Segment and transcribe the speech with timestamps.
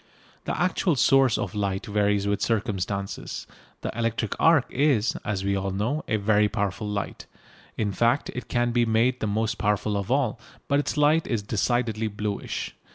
[0.45, 3.45] The actual source of light varies with circumstances.
[3.81, 7.27] The electric arc is, as we all know, a very powerful light,
[7.77, 11.43] in fact it can be made the most powerful of all, but its light is
[11.43, 12.73] decidedly bluish.